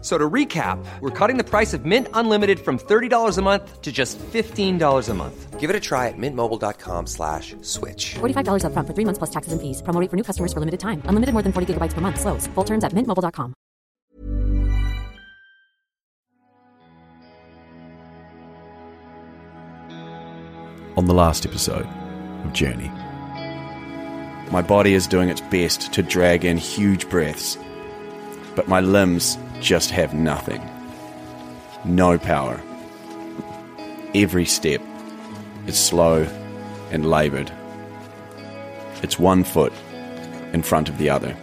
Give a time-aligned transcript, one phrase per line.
[0.00, 3.90] So to recap, we're cutting the price of Mint Unlimited from $30 a month to
[3.90, 5.58] just $15 a month.
[5.58, 8.14] Give it a try at mintmobile.com slash switch.
[8.20, 9.82] $45 upfront for three months plus taxes and fees.
[9.82, 11.02] Promo rate for new customers for limited time.
[11.06, 12.20] Unlimited more than 40 gigabytes per month.
[12.20, 12.46] Slows.
[12.54, 13.54] Full terms at mintmobile.com.
[20.96, 21.86] On the last episode
[22.44, 22.90] of Journey,
[24.50, 27.58] my body is doing its best to drag in huge breaths,
[28.56, 30.62] but my limbs just have nothing.
[31.84, 32.60] No power.
[34.14, 34.80] Every step
[35.66, 36.26] is slow
[36.90, 37.52] and laboured.
[39.02, 39.72] It's one foot
[40.52, 41.36] in front of the other.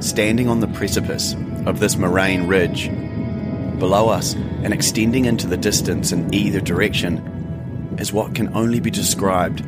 [0.00, 1.34] Standing on the precipice
[1.66, 2.88] of this moraine ridge,
[3.78, 8.90] below us and extending into the distance in either direction, is what can only be
[8.90, 9.64] described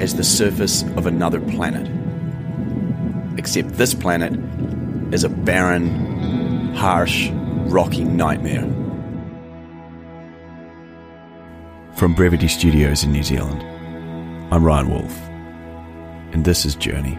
[0.00, 1.88] as the surface of another planet.
[3.38, 4.32] Except this planet
[5.12, 7.30] is a barren, harsh,
[7.66, 8.66] rocky nightmare.
[11.96, 13.62] From Brevity Studios in New Zealand,
[14.52, 15.18] I'm Ryan Wolf,
[16.32, 17.18] and this is Journey.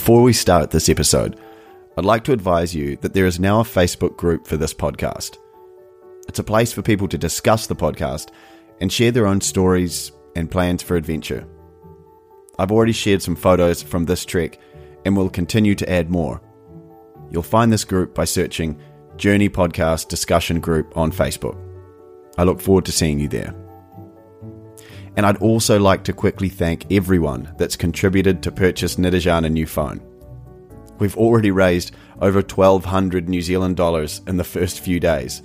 [0.00, 1.38] Before we start this episode,
[1.98, 5.36] I'd like to advise you that there is now a Facebook group for this podcast.
[6.26, 8.30] It's a place for people to discuss the podcast
[8.80, 11.46] and share their own stories and plans for adventure.
[12.58, 14.58] I've already shared some photos from this trek
[15.04, 16.40] and will continue to add more.
[17.30, 18.80] You'll find this group by searching
[19.18, 21.58] Journey Podcast Discussion Group on Facebook.
[22.38, 23.54] I look forward to seeing you there.
[25.16, 29.66] And I'd also like to quickly thank everyone that's contributed to purchase Nirajan a new
[29.66, 30.00] phone.
[30.98, 35.42] We've already raised over 1200 New Zealand dollars in the first few days,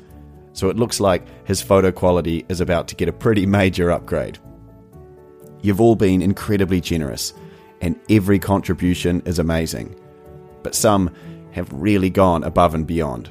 [0.54, 4.38] so it looks like his photo quality is about to get a pretty major upgrade.
[5.62, 7.34] You've all been incredibly generous,
[7.82, 10.00] and every contribution is amazing,
[10.62, 11.10] but some
[11.52, 13.30] have really gone above and beyond.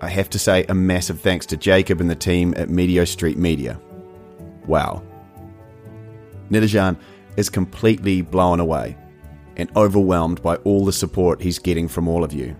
[0.00, 3.38] I have to say a massive thanks to Jacob and the team at Medio Street
[3.38, 3.80] Media.
[4.66, 5.02] Wow.
[6.50, 6.96] Nirajan
[7.36, 8.96] is completely blown away
[9.56, 12.56] and overwhelmed by all the support he's getting from all of you.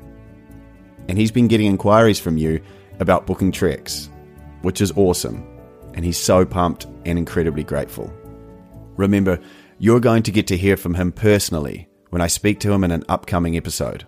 [1.08, 2.60] And he's been getting inquiries from you
[2.98, 4.08] about booking treks,
[4.62, 5.47] which is awesome,
[5.94, 8.12] and he's so pumped and incredibly grateful.
[8.97, 9.38] Remember,
[9.78, 12.91] you're going to get to hear from him personally when I speak to him in
[12.91, 14.06] an upcoming episode.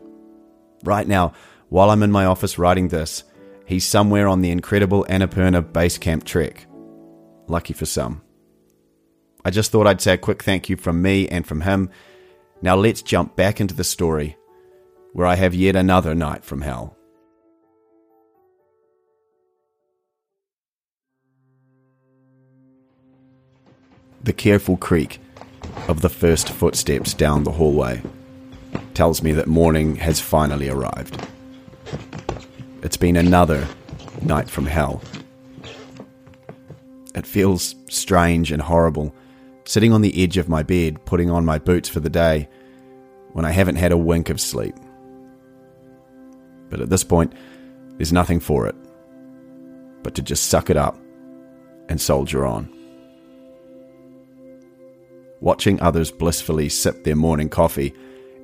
[0.82, 1.34] Right now,
[1.68, 3.24] while I'm in my office writing this,
[3.66, 6.66] he's somewhere on the incredible Annapurna Base Camp trek.
[7.48, 8.22] Lucky for some.
[9.44, 11.90] I just thought I'd say a quick thank you from me and from him.
[12.60, 14.36] Now let's jump back into the story,
[15.12, 16.96] where I have yet another night from hell.
[24.22, 25.20] The careful creak
[25.86, 28.02] of the first footsteps down the hallway
[28.92, 31.26] tells me that morning has finally arrived.
[32.82, 33.66] It's been another
[34.20, 35.00] night from hell.
[37.14, 39.14] It feels strange and horrible
[39.68, 42.48] sitting on the edge of my bed, putting on my boots for the day,
[43.32, 44.74] when I haven't had a wink of sleep.
[46.70, 47.34] But at this point,
[47.98, 48.74] there's nothing for it
[50.02, 50.96] but to just suck it up
[51.90, 52.72] and soldier on.
[55.40, 57.92] Watching others blissfully sip their morning coffee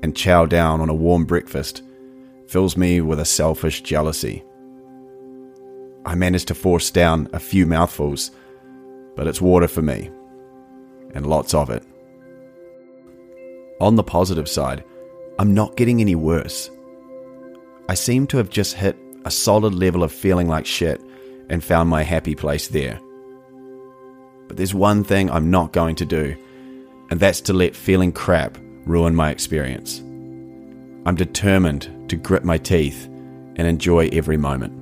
[0.02, 1.82] and chow down on a warm breakfast
[2.48, 4.44] fills me with a selfish jealousy.
[6.04, 8.30] I manage to force down a few mouthfuls,
[9.16, 10.10] but it's water for me
[11.14, 11.82] and lots of it.
[13.80, 14.84] On the positive side,
[15.38, 16.70] I'm not getting any worse.
[17.88, 21.00] I seem to have just hit a solid level of feeling like shit
[21.50, 23.00] and found my happy place there.
[24.48, 26.36] But there's one thing I'm not going to do,
[27.10, 30.00] and that's to let feeling crap ruin my experience.
[31.06, 33.06] I'm determined to grit my teeth
[33.56, 34.80] and enjoy every moment.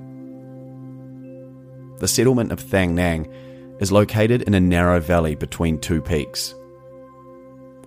[2.00, 3.32] The settlement of Thang Nang
[3.82, 6.55] is located in a narrow valley between two peaks.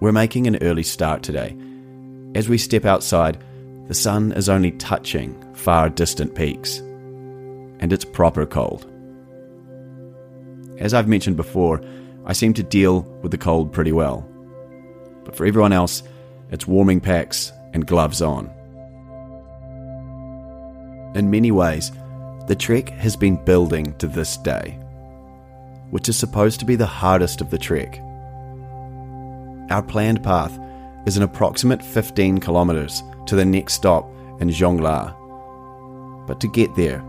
[0.01, 1.56] We're making an early start today.
[2.36, 3.42] As we step outside,
[3.88, 6.80] the sun is only touching far distant peaks,
[7.80, 8.86] and it's proper cold.
[10.80, 11.81] As I've mentioned before,
[12.25, 14.27] I seem to deal with the cold pretty well.
[15.24, 16.03] But for everyone else,
[16.51, 18.51] it's warming packs and gloves on.
[21.15, 21.94] In many ways,
[22.48, 24.77] the trek has been building to this day,
[25.91, 27.99] which is supposed to be the hardest of the trek.
[29.69, 30.59] Our planned path
[31.05, 34.09] is an approximate 15 kilometres to the next stop
[34.39, 35.15] in Dzongla.
[36.27, 37.03] But to get there,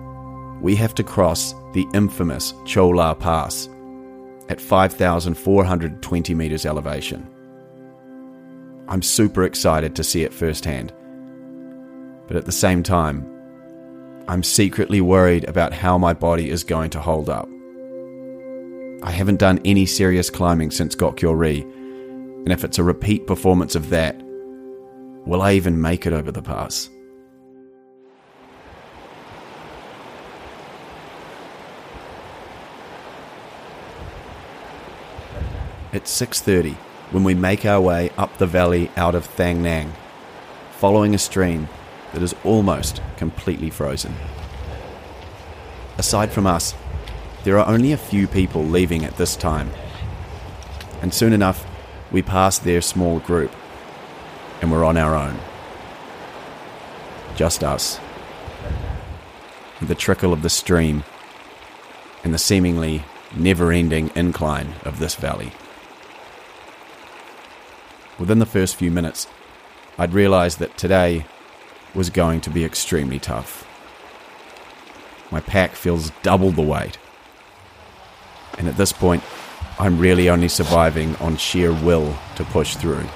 [0.60, 3.68] we have to cross the infamous Chola Pass
[4.48, 7.28] at 5,420 metres elevation.
[8.88, 10.92] I'm super excited to see it firsthand.
[12.28, 13.26] But at the same time,
[14.28, 17.48] I'm secretly worried about how my body is going to hold up.
[19.06, 23.76] I haven't done any serious climbing since Gokyo Ri, and if it's a repeat performance
[23.76, 24.20] of that,
[25.24, 26.90] will I even make it over the pass?
[35.92, 36.76] It's 6:30
[37.12, 39.92] when we make our way up the valley out of Thang Nang,
[40.72, 41.68] following a stream
[42.12, 44.16] that is almost completely frozen.
[45.96, 46.74] Aside from us,
[47.46, 49.70] there are only a few people leaving at this time.
[51.00, 51.64] And soon enough,
[52.10, 53.52] we pass their small group
[54.60, 55.38] and we're on our own.
[57.36, 58.00] Just us.
[59.80, 61.04] The trickle of the stream
[62.24, 63.04] and the seemingly
[63.36, 65.52] never ending incline of this valley.
[68.18, 69.28] Within the first few minutes,
[69.96, 71.26] I'd realised that today
[71.94, 73.64] was going to be extremely tough.
[75.30, 76.98] My pack feels double the weight.
[78.58, 79.22] And at this point,
[79.78, 83.06] I'm really only surviving on sheer will to push through.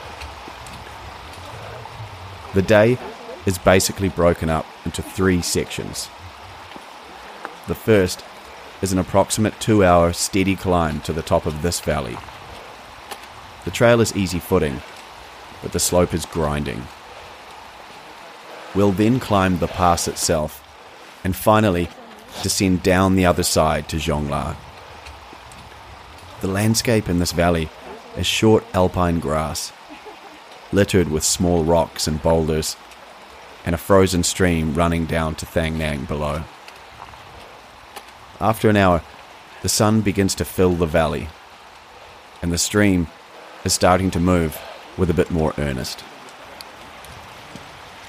[2.54, 2.98] The day
[3.46, 6.08] is basically broken up into three sections.
[7.68, 8.24] The first
[8.82, 12.16] is an approximate two hour steady climb to the top of this valley.
[13.64, 14.82] The trail is easy footing,
[15.62, 16.86] but the slope is grinding.
[18.74, 20.66] We'll then climb the pass itself,
[21.24, 21.88] and finally
[22.42, 24.56] descend down the other side to Dzongla.
[26.40, 27.68] The landscape in this valley
[28.16, 29.72] is short alpine grass,
[30.72, 32.76] littered with small rocks and boulders,
[33.66, 36.44] and a frozen stream running down to Thang Nang below.
[38.40, 39.02] After an hour,
[39.60, 41.28] the sun begins to fill the valley,
[42.40, 43.08] and the stream
[43.62, 44.58] is starting to move
[44.96, 46.02] with a bit more earnest.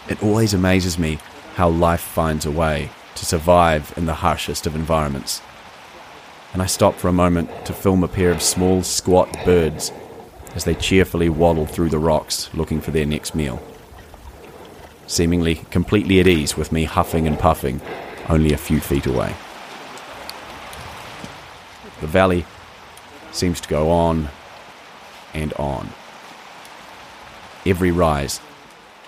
[0.08, 1.20] It always amazes me
[1.56, 5.42] how life finds a way to survive in the harshest of environments.
[6.54, 9.92] And I stop for a moment to film a pair of small, squat birds
[10.56, 13.62] as they cheerfully waddle through the rocks looking for their next meal.
[15.08, 17.82] Seemingly completely at ease with me huffing and puffing
[18.28, 19.34] only a few feet away.
[22.02, 22.46] The valley
[23.32, 24.30] seems to go on
[25.34, 25.90] and on.
[27.66, 28.42] Every rise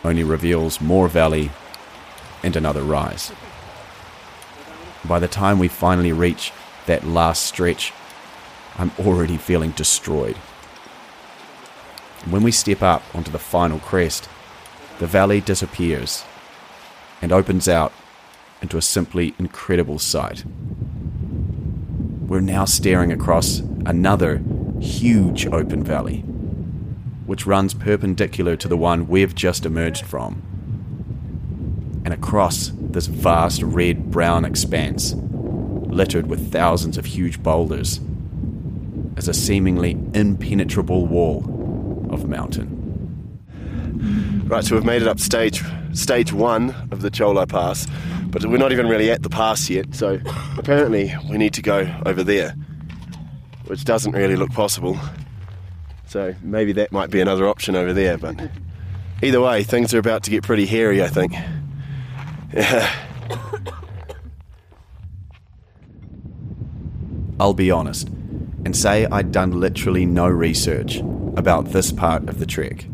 [0.03, 1.51] only reveals more valley
[2.43, 3.31] and another rise.
[5.05, 6.51] By the time we finally reach
[6.85, 7.93] that last stretch,
[8.77, 10.35] I'm already feeling destroyed.
[12.29, 14.29] When we step up onto the final crest,
[14.99, 16.23] the valley disappears
[17.21, 17.91] and opens out
[18.61, 20.45] into a simply incredible sight.
[22.27, 24.41] We're now staring across another
[24.79, 26.23] huge open valley
[27.25, 30.41] which runs perpendicular to the one we've just emerged from.
[32.05, 35.13] And across this vast red brown expanse,
[35.93, 37.99] littered with thousands of huge boulders,
[39.17, 41.43] is a seemingly impenetrable wall
[42.09, 42.79] of mountain.
[44.47, 47.87] Right, so we've made it up stage stage one of the Chola Pass,
[48.27, 49.93] but we're not even really at the pass yet.
[49.95, 50.19] So
[50.57, 52.55] apparently we need to go over there,
[53.67, 54.97] which doesn't really look possible.
[56.07, 58.17] So maybe that might be another option over there.
[58.17, 58.39] But
[59.21, 61.33] either way, things are about to get pretty hairy, I think.
[62.55, 62.93] Yeah.
[67.43, 68.07] I'll be honest
[68.63, 70.99] and say I'd done literally no research
[71.35, 72.85] about this part of the trek.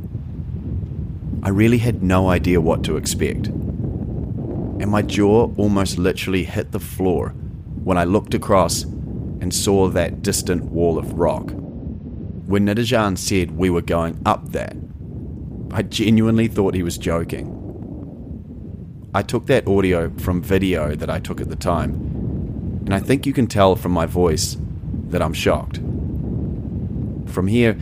[1.44, 3.46] I really had no idea what to expect.
[3.46, 7.30] And my jaw almost literally hit the floor
[7.84, 11.52] when I looked across and saw that distant wall of rock.
[12.48, 14.76] When Nirajan said we were going up that,
[15.70, 17.56] I genuinely thought he was joking.
[19.14, 22.19] I took that audio from video that I took at the time,
[22.86, 24.58] and I think you can tell from my voice
[25.10, 25.78] that I'm shocked.
[27.28, 27.78] From here,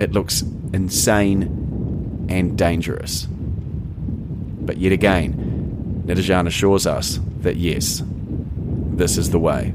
[0.00, 3.26] it looks insane and dangerous.
[3.30, 9.72] But yet again, Nirajan assures us that yes, this is the way.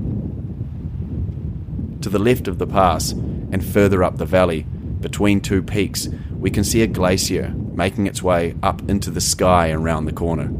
[2.02, 4.64] To the left of the pass and further up the valley,
[5.00, 9.68] between two peaks, we can see a glacier making its way up into the sky
[9.68, 10.52] and round the corner.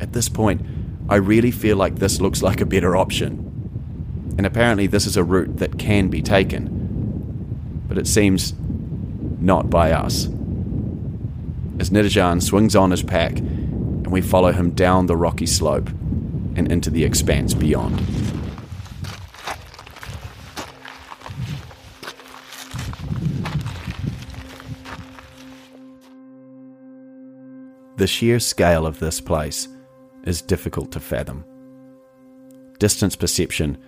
[0.00, 0.60] At this point,
[1.08, 3.40] I really feel like this looks like a better option.
[4.38, 7.84] And apparently, this is a route that can be taken.
[7.86, 8.54] But it seems
[9.38, 10.26] not by us.
[11.78, 15.88] As Nirajan swings on his pack, and we follow him down the rocky slope
[16.56, 17.98] and into the expanse beyond.
[27.96, 29.68] The sheer scale of this place
[30.24, 31.44] is difficult to fathom.
[32.78, 33.78] Distance perception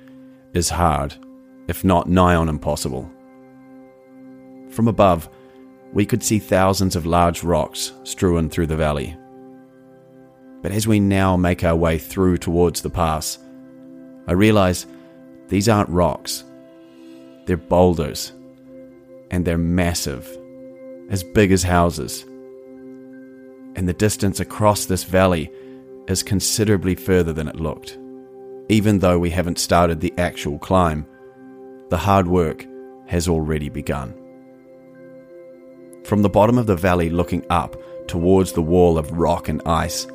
[0.54, 1.14] is hard,
[1.68, 3.10] if not nigh on impossible.
[4.70, 5.28] From above,
[5.92, 9.16] we could see thousands of large rocks strewn through the valley.
[10.62, 13.38] But as we now make our way through towards the pass,
[14.26, 14.86] I realize
[15.48, 16.44] these aren't rocks.
[17.46, 18.32] They're boulders.
[19.30, 20.26] And they're massive,
[21.10, 22.22] as big as houses.
[23.74, 25.50] And the distance across this valley
[26.08, 27.98] is considerably further than it looked.
[28.68, 31.06] Even though we haven't started the actual climb,
[31.90, 32.66] the hard work
[33.06, 34.14] has already begun.
[36.04, 37.76] From the bottom of the valley looking up
[38.08, 40.06] towards the wall of rock and ice,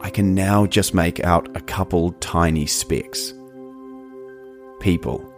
[0.00, 3.32] I can now just make out a couple tiny specks.
[4.80, 5.28] People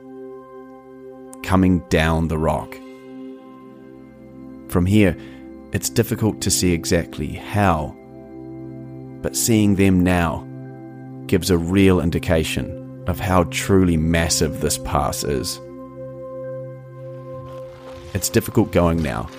[1.43, 2.75] coming down the rock.
[4.69, 5.17] From here,
[5.73, 7.95] it's difficult to see exactly how,
[9.25, 10.47] but seeing them now
[11.29, 15.59] gives a real indication of how truly massive this pass is.
[18.13, 19.31] It's difficult going now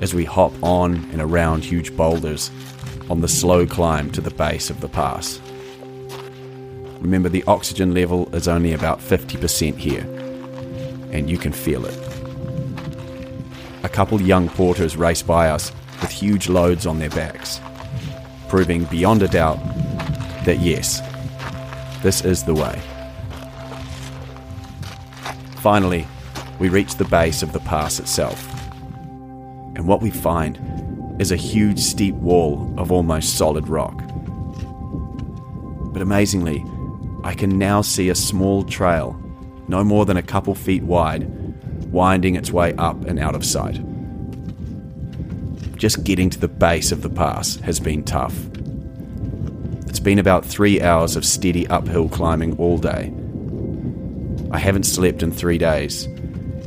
[0.00, 2.50] as we hop on and around huge boulders
[3.08, 5.40] on the slow climb to the base of the pass.
[7.00, 10.02] Remember, the oxygen level is only about 50% here,
[11.12, 11.96] and you can feel it.
[13.84, 17.60] A couple young porters race by us with huge loads on their backs,
[18.48, 19.58] proving beyond a doubt
[20.44, 21.00] that yes,
[22.02, 22.80] this is the way.
[25.56, 26.06] Finally,
[26.58, 28.48] we reach the base of the pass itself.
[29.74, 30.58] And what we find
[31.20, 34.00] is a huge steep wall of almost solid rock.
[35.92, 36.64] But amazingly,
[37.24, 39.20] I can now see a small trail,
[39.66, 41.28] no more than a couple feet wide,
[41.92, 43.80] winding its way up and out of sight.
[45.78, 48.36] Just getting to the base of the pass has been tough.
[49.86, 53.12] It's been about three hours of steady uphill climbing all day.
[54.50, 56.04] I haven't slept in three days,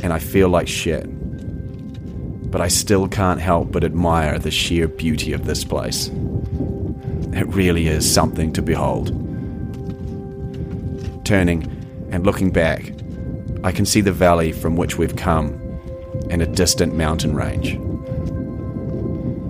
[0.02, 1.08] and I feel like shit
[2.52, 6.10] but I still can't help but admire the sheer beauty of this place.
[7.34, 9.08] It really is something to behold.
[11.24, 11.64] Turning
[12.12, 12.94] and looking back,
[13.64, 15.58] I can see the valley from which we've come
[16.30, 17.80] and a distant mountain range.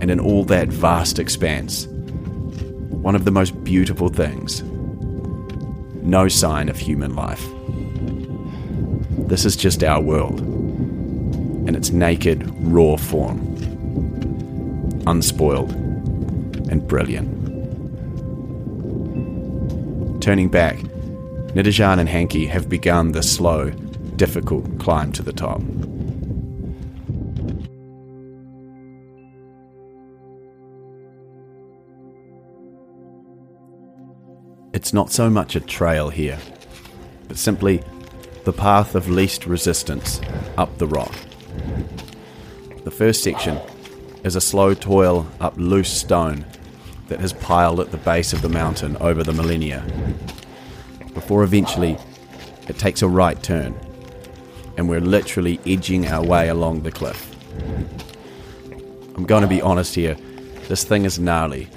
[0.01, 4.63] And in all that vast expanse, one of the most beautiful things
[6.03, 7.48] no sign of human life.
[9.27, 13.39] This is just our world in its naked, raw form.
[15.08, 15.72] Unspoiled
[16.70, 17.29] and brilliant.
[20.22, 20.77] Turning back,
[21.55, 23.70] Nirajan and Hanky have begun the slow,
[24.15, 25.62] difficult climb to the top.
[34.82, 36.40] It's not so much a trail here,
[37.28, 37.84] but simply
[38.46, 40.20] the path of least resistance
[40.58, 41.14] up the rock.
[42.84, 43.60] The first section
[44.24, 46.46] is a slow toil up loose stone
[47.10, 49.86] that has piled at the base of the mountain over the millennia,
[51.14, 51.96] before eventually
[52.68, 53.76] it takes a right turn,
[54.78, 57.36] and we're literally edging our way along the cliff.
[59.16, 60.16] I'm going to be honest here,
[60.70, 61.70] this thing is gnarly.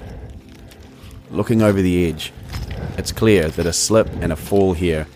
[1.29, 2.33] Looking over the edge,
[2.97, 5.07] it's clear that a slip and a fall here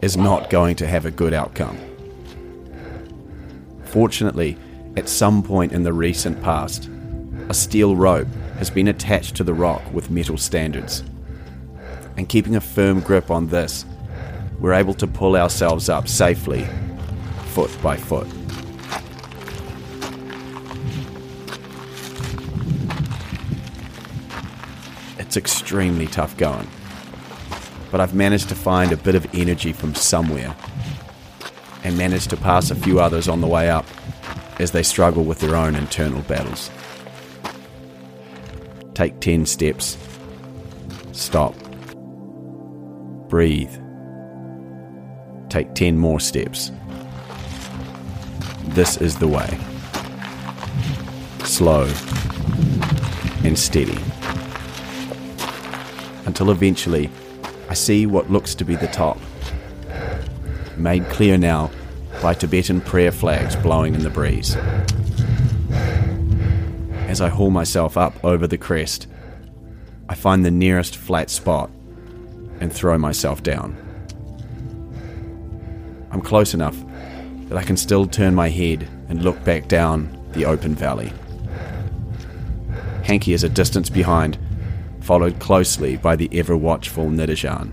[0.00, 1.78] is not going to have a good outcome.
[3.84, 4.56] Fortunately,
[4.96, 6.88] at some point in the recent past,
[7.48, 11.02] a steel rope has been attached to the rock with metal standards.
[12.16, 13.84] And keeping a firm grip on this
[14.62, 16.64] we're able to pull ourselves up safely,
[17.46, 18.28] foot by foot.
[25.18, 26.68] It's extremely tough going,
[27.92, 30.56] but I've managed to find a bit of energy from somewhere
[31.84, 33.84] and managed to pass a few others on the way up
[34.58, 36.70] as they struggle with their own internal battles.
[38.94, 39.98] Take 10 steps.
[41.12, 41.54] Stop.
[43.28, 43.72] Breathe.
[45.50, 46.70] Take 10 more steps.
[48.68, 49.58] This is the way.
[51.44, 51.92] Slow
[53.44, 53.98] and steady.
[56.24, 57.10] Until eventually,
[57.72, 59.18] I see what looks to be the top.
[60.76, 61.70] Made clear now
[62.20, 64.56] by Tibetan prayer flags blowing in the breeze.
[67.08, 69.06] As I haul myself up over the crest,
[70.06, 71.70] I find the nearest flat spot
[72.60, 73.74] and throw myself down.
[76.10, 76.76] I'm close enough
[77.48, 81.10] that I can still turn my head and look back down the open valley.
[83.02, 84.36] Hanky is a distance behind,
[85.02, 87.70] followed closely by the ever watchful Nirajan.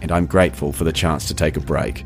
[0.00, 2.04] And I'm grateful for the chance to take a break.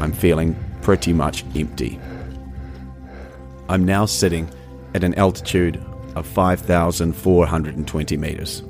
[0.00, 2.00] I'm feeling pretty much empty.
[3.68, 4.48] I'm now sitting
[4.94, 5.80] at an altitude
[6.14, 8.62] of 5,420 meters.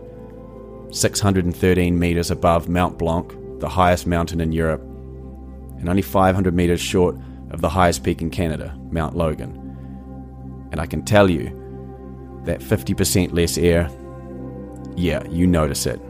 [0.91, 4.81] 613 meters above Mount Blanc, the highest mountain in Europe,
[5.77, 7.15] and only 500 meters short
[7.51, 9.57] of the highest peak in Canada, Mount Logan.
[10.71, 11.57] And I can tell you
[12.45, 13.89] that 50% less air,
[14.95, 16.01] yeah, you notice it.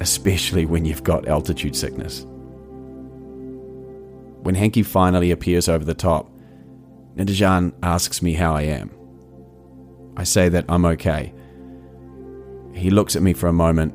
[0.00, 2.24] Especially when you've got altitude sickness.
[4.42, 6.30] When Hanky finally appears over the top,
[7.16, 8.90] Nirajan asks me how I am.
[10.16, 11.32] I say that I'm okay.
[12.78, 13.92] He looks at me for a moment,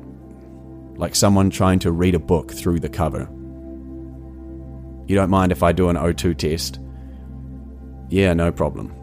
[0.98, 3.22] like someone trying to read a book through the cover.
[5.06, 6.80] You don't mind if I do an O2 test?
[8.10, 8.94] Yeah, no problem.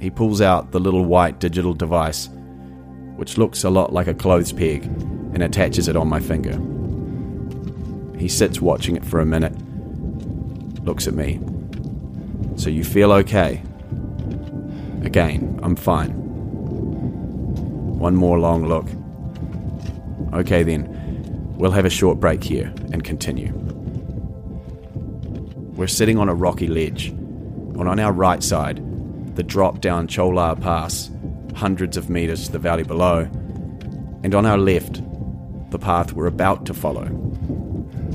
[0.00, 2.30] He pulls out the little white digital device,
[3.16, 6.58] which looks a lot like a clothes peg, and attaches it on my finger.
[8.18, 9.54] He sits watching it for a minute,
[10.84, 11.38] looks at me.
[12.56, 13.62] So you feel okay?
[15.02, 16.27] Again, I'm fine.
[17.98, 18.86] One more long look.
[20.32, 20.86] Okay then,
[21.56, 23.52] we'll have a short break here and continue.
[25.74, 28.80] We're sitting on a rocky ledge, and on our right side,
[29.34, 31.10] the drop down Chola Pass,
[31.56, 33.28] hundreds of meters to the valley below,
[34.22, 35.02] and on our left,
[35.70, 37.06] the path we're about to follow,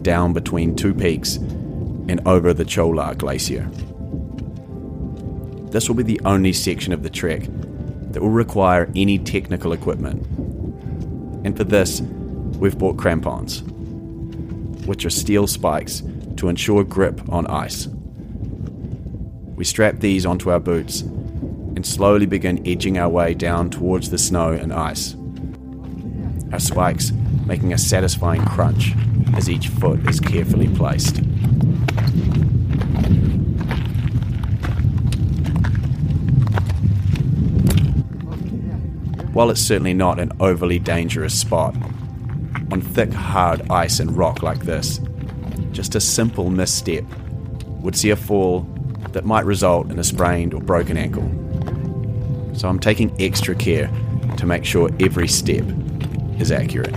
[0.02, 3.70] down between two peaks and over the Chola Glacier.
[5.72, 7.44] This will be the only section of the trek
[8.14, 10.26] that will require any technical equipment.
[11.46, 13.62] And for this, we've bought crampons,
[14.86, 16.02] which are steel spikes
[16.38, 17.88] to ensure grip on ice.
[19.56, 24.18] We strap these onto our boots and slowly begin edging our way down towards the
[24.18, 25.16] snow and ice.
[26.52, 27.12] Our spikes
[27.46, 28.94] making a satisfying crunch
[29.36, 31.22] as each foot is carefully placed.
[39.34, 41.76] While it's certainly not an overly dangerous spot,
[42.72, 45.00] on thick, hard ice and rock like this,
[45.72, 47.04] just a simple misstep
[47.82, 48.62] would see a fall
[49.12, 51.28] that might result in a sprained or broken ankle.
[52.56, 53.92] So I'm taking extra care
[54.38, 55.66] to make sure every step
[56.40, 56.96] is accurate.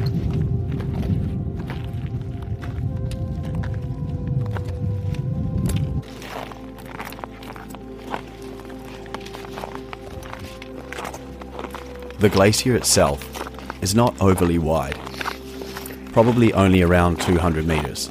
[12.27, 13.25] The glacier itself
[13.81, 14.99] is not overly wide,
[16.13, 18.11] probably only around 200 metres,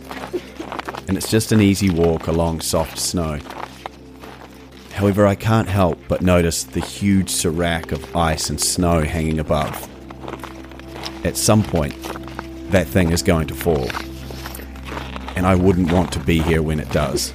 [1.10, 3.39] and it's just an easy walk along soft snow.
[4.93, 9.75] However, I can't help but notice the huge serac of ice and snow hanging above.
[11.25, 12.01] At some point,
[12.71, 13.89] that thing is going to fall,
[15.36, 17.34] and I wouldn't want to be here when it does.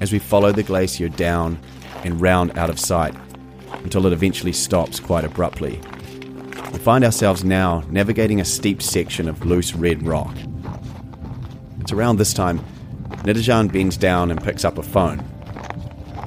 [0.00, 1.60] As we follow the glacier down
[2.02, 3.14] and round out of sight,
[3.86, 5.80] until it eventually stops quite abruptly.
[6.72, 10.36] We find ourselves now navigating a steep section of loose red rock.
[11.78, 12.58] It's around this time
[13.22, 15.24] Nirajan bends down and picks up a phone.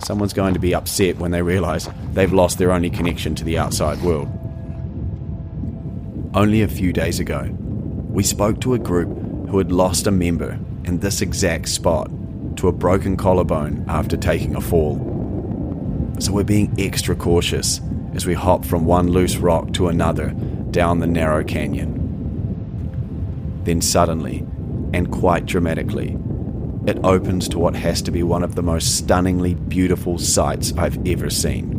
[0.02, 3.58] Someone's going to be upset when they realise they've lost their only connection to the
[3.58, 4.30] outside world.
[6.34, 7.50] Only a few days ago,
[8.08, 9.10] we spoke to a group
[9.50, 12.10] who had lost a member in this exact spot
[12.56, 15.09] to a broken collarbone after taking a fall.
[16.20, 17.80] So we're being extra cautious
[18.14, 20.32] as we hop from one loose rock to another
[20.72, 21.96] down the narrow canyon.
[23.64, 24.46] Then suddenly,
[24.94, 26.18] and quite dramatically,
[26.86, 31.06] it opens to what has to be one of the most stunningly beautiful sights I've
[31.08, 31.72] ever seen.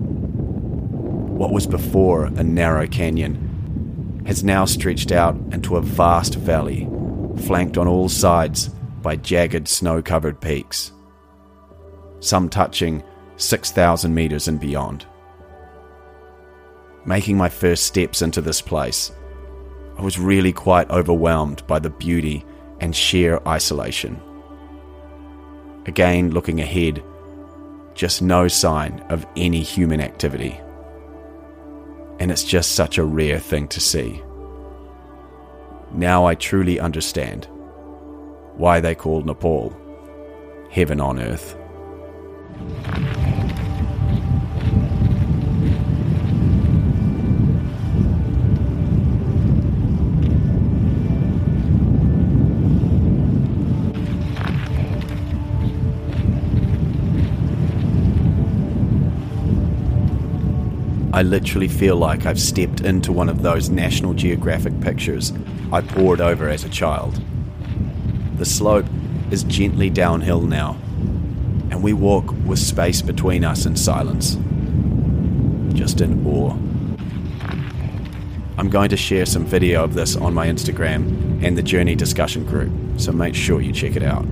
[1.37, 6.89] What was before a narrow canyon has now stretched out into a vast valley,
[7.47, 8.69] flanked on all sides
[9.03, 10.93] by jagged snow covered peaks,
[12.21, 13.03] some touching
[13.41, 15.07] 6,000 metres and beyond.
[17.05, 19.13] Making my first steps into this place,
[19.99, 22.45] I was really quite overwhelmed by the beauty
[22.81, 24.21] and sheer isolation.
[25.87, 27.03] Again, looking ahead,
[27.95, 30.61] just no sign of any human activity.
[32.19, 34.23] And it's just such a rare thing to see.
[35.93, 37.49] Now I truly understand
[38.57, 39.75] why they call Nepal
[40.71, 41.57] heaven on earth.
[61.21, 65.35] I literally feel like I've stepped into one of those National Geographic pictures
[65.71, 67.21] I pored over as a child.
[68.39, 68.87] The slope
[69.31, 70.79] is gently downhill now,
[71.71, 74.37] and we walk with space between us in silence.
[75.75, 76.57] Just in awe.
[78.59, 82.45] I'm going to share some video of this on my Instagram and the Journey discussion
[82.45, 84.27] group, so make sure you check it out.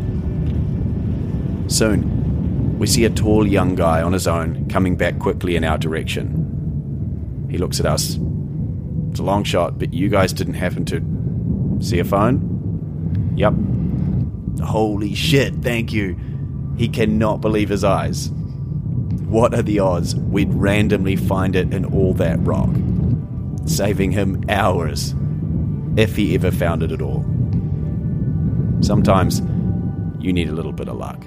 [1.68, 5.78] Soon, we see a tall young guy on his own coming back quickly in our
[5.78, 7.46] direction.
[7.50, 8.18] He looks at us.
[9.10, 13.32] It's a long shot, but you guys didn't happen to see a phone?
[13.36, 13.54] Yep.
[14.66, 16.18] Holy shit, thank you.
[16.78, 18.30] He cannot believe his eyes.
[19.26, 22.70] What are the odds we'd randomly find it in all that rock?
[23.66, 25.14] Saving him hours,
[25.96, 27.24] if he ever found it at all.
[28.80, 29.40] Sometimes
[30.24, 31.20] you need a little bit of luck.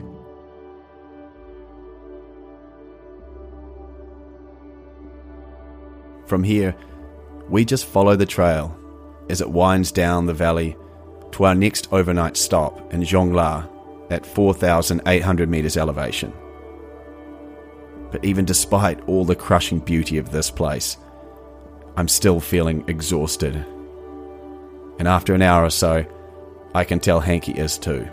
[6.26, 6.74] From here,
[7.50, 8.78] we just follow the trail
[9.30, 10.78] as it winds down the valley
[11.32, 13.71] to our next overnight stop in Dzongla
[14.12, 16.34] at 4,800 meters elevation.
[18.12, 20.98] But even despite all the crushing beauty of this place,
[21.96, 23.56] I'm still feeling exhausted.
[25.00, 26.06] And after an hour or so,
[26.76, 28.08] I can tell Hanky is too.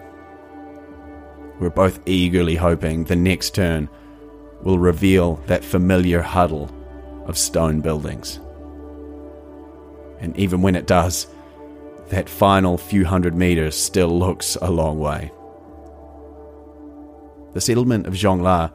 [1.58, 3.88] We're both eagerly hoping the next turn
[4.62, 6.70] will reveal that familiar huddle
[7.26, 8.40] of stone buildings.
[10.20, 11.26] And even when it does,
[12.08, 15.30] that final few hundred meters still looks a long way.
[17.54, 18.72] The settlement of Dzongla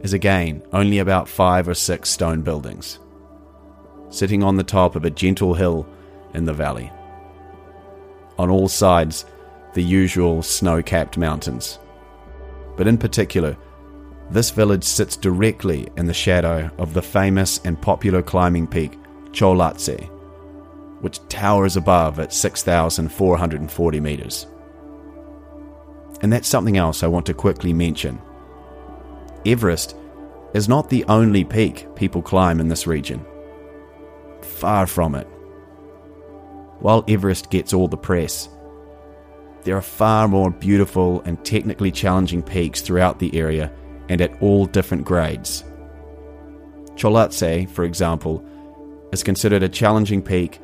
[0.00, 2.98] is again only about five or six stone buildings,
[4.10, 5.86] sitting on the top of a gentle hill
[6.34, 6.90] in the valley.
[8.38, 9.24] On all sides,
[9.74, 11.78] the usual snow capped mountains.
[12.76, 13.56] But in particular,
[14.30, 18.98] this village sits directly in the shadow of the famous and popular climbing peak
[19.30, 20.10] Cholatse,
[21.00, 24.46] which towers above at 6,440 meters.
[26.22, 28.20] And that's something else I want to quickly mention.
[29.44, 29.96] Everest
[30.54, 33.24] is not the only peak people climb in this region.
[34.40, 35.26] Far from it.
[36.80, 38.48] While Everest gets all the press,
[39.64, 43.72] there are far more beautiful and technically challenging peaks throughout the area
[44.08, 45.64] and at all different grades.
[46.94, 48.44] Cholatse, for example,
[49.12, 50.60] is considered a challenging peak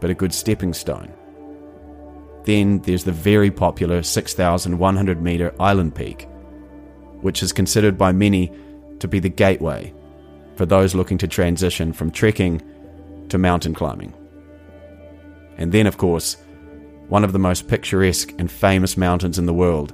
[0.00, 1.12] but a good stepping stone.
[2.44, 6.28] Then there's the very popular 6,100 metre Island Peak,
[7.20, 8.52] which is considered by many
[9.00, 9.92] to be the gateway
[10.56, 12.62] for those looking to transition from trekking
[13.28, 14.12] to mountain climbing.
[15.56, 16.36] And then, of course,
[17.08, 19.92] one of the most picturesque and famous mountains in the world,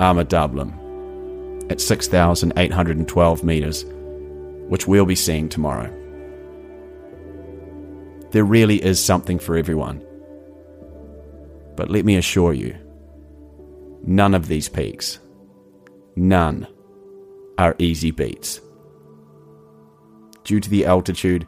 [0.00, 3.84] Ama Dablam, at 6,812 metres,
[4.68, 5.90] which we'll be seeing tomorrow.
[8.30, 10.05] There really is something for everyone.
[11.76, 12.74] But let me assure you,
[14.02, 15.18] none of these peaks,
[16.16, 16.66] none,
[17.58, 18.60] are easy beats.
[20.44, 21.46] Due to the altitude,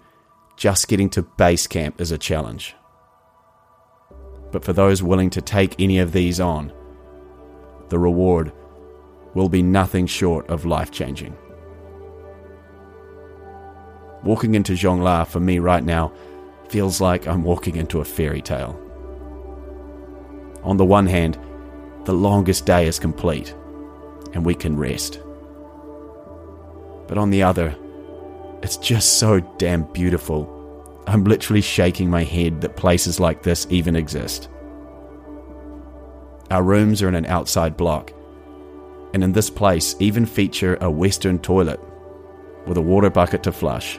[0.56, 2.74] just getting to base camp is a challenge.
[4.50, 6.72] But for those willing to take any of these on,
[7.88, 8.52] the reward
[9.34, 11.36] will be nothing short of life changing.
[14.24, 16.12] Walking into Dzongla for me right now
[16.68, 18.78] feels like I'm walking into a fairy tale.
[20.62, 21.38] On the one hand,
[22.05, 23.55] the longest day is complete
[24.33, 25.21] and we can rest.
[27.07, 27.75] But on the other,
[28.62, 30.55] it's just so damn beautiful.
[31.07, 34.49] I'm literally shaking my head that places like this even exist.
[36.51, 38.12] Our rooms are in an outside block,
[39.14, 41.81] and in this place even feature a western toilet
[42.66, 43.99] with a water bucket to flush.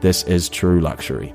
[0.00, 1.34] This is true luxury.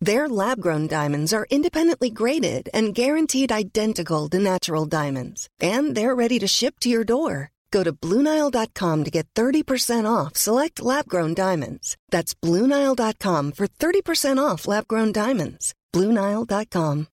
[0.00, 6.14] Their lab grown diamonds are independently graded and guaranteed identical to natural diamonds, and they're
[6.14, 7.50] ready to ship to your door.
[7.70, 11.96] Go to BlueNile.com to get 30% off select lab grown diamonds.
[12.10, 15.74] That's BlueNile.com for 30% off lab grown diamonds.
[15.94, 17.08] BlueNile.com.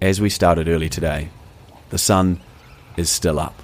[0.00, 1.30] As we started early today,
[1.90, 2.40] the sun
[2.96, 3.62] is still up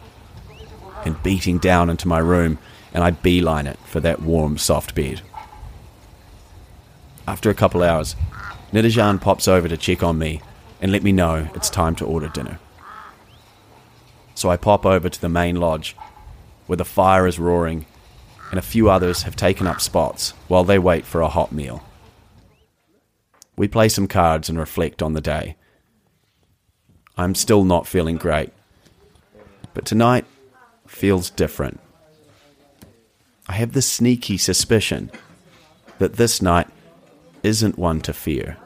[1.05, 2.59] and beating down into my room,
[2.93, 5.23] and I beeline it for that warm, soft bed.
[7.27, 8.17] After a couple hours,
[8.73, 10.41] Nirajan pops over to check on me
[10.81, 12.59] and let me know it's time to order dinner.
[14.35, 15.97] So I pop over to the main lodge,
[16.67, 17.87] where the fire is roaring,
[18.51, 21.83] and a few others have taken up spots while they wait for a hot meal.
[23.57, 25.57] We play some cards and reflect on the day.
[27.17, 28.53] I'm still not feeling great,
[29.75, 30.25] but tonight
[30.87, 31.81] feels different.
[33.49, 35.11] I have the sneaky suspicion
[35.99, 36.69] that this night
[37.43, 38.57] isn't one to fear.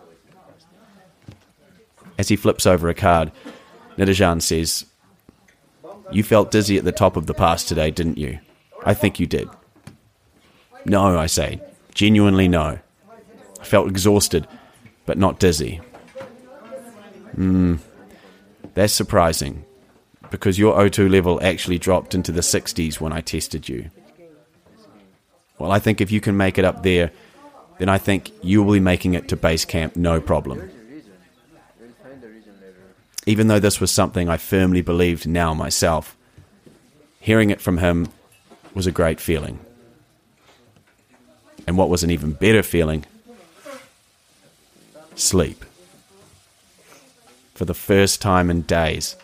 [2.19, 3.33] As he flips over a card,
[3.97, 4.87] Nirajan says,
[6.11, 8.39] You felt dizzy at the top of the pass today, didn't you?
[8.85, 9.49] I think you did.
[10.85, 11.61] No, I say.
[11.95, 12.79] Genuinely no.
[13.61, 14.47] I felt exhausted,
[15.07, 15.81] but not dizzy.
[17.35, 17.77] Hmm.
[18.75, 19.65] That's surprising,
[20.33, 23.91] because your O2 level actually dropped into the 60s when I tested you.
[25.59, 27.13] Well, I think if you can make it up there,
[27.79, 30.71] then I think you will be making it to base camp no problem.
[33.27, 36.17] Even though this was something I firmly believed now myself,
[37.21, 38.09] hearing it from him
[38.75, 39.59] was a great feeling.
[41.67, 43.05] And what was an even better feeling?
[45.15, 45.63] Sleep.
[47.55, 49.15] For the first time in days,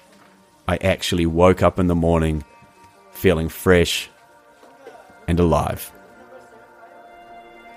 [0.69, 2.45] I actually woke up in the morning
[3.11, 4.11] feeling fresh
[5.27, 5.91] and alive.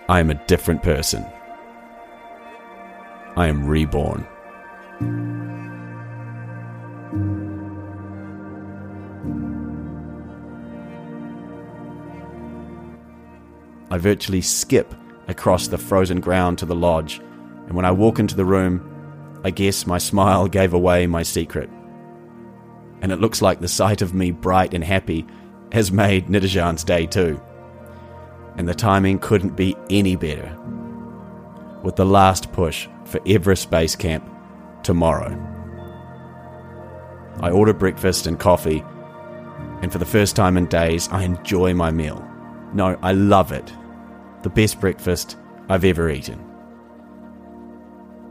[0.10, 1.26] I am a different person.
[3.38, 4.28] I am reborn.
[13.90, 14.94] I virtually skip
[15.30, 17.22] across the frozen ground to the lodge,
[17.68, 18.86] and when I walk into the room,
[19.46, 21.70] I guess my smile gave away my secret.
[23.02, 25.26] And it looks like the sight of me bright and happy
[25.72, 27.42] has made Nirajan's day too.
[28.58, 30.58] And the timing couldn't be any better.
[31.84, 34.30] With the last push for Everest Base Camp
[34.84, 35.38] tomorrow.
[37.40, 38.84] I order breakfast and coffee,
[39.82, 42.24] and for the first time in days, I enjoy my meal.
[42.74, 43.74] No, I love it.
[44.44, 45.38] The best breakfast
[45.70, 46.40] I've ever eaten.